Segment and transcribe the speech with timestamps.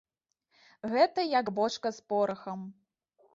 [0.93, 2.59] Гэта як бочка з порахам.